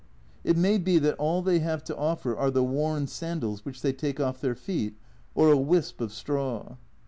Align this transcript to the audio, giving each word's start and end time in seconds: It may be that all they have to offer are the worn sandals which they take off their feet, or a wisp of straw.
It 0.43 0.57
may 0.57 0.79
be 0.79 0.97
that 0.97 1.13
all 1.19 1.43
they 1.43 1.59
have 1.59 1.83
to 1.83 1.95
offer 1.95 2.35
are 2.35 2.49
the 2.49 2.63
worn 2.63 3.05
sandals 3.05 3.63
which 3.63 3.83
they 3.83 3.93
take 3.93 4.19
off 4.19 4.41
their 4.41 4.55
feet, 4.55 4.95
or 5.35 5.51
a 5.51 5.57
wisp 5.57 6.01
of 6.01 6.11
straw. 6.11 6.77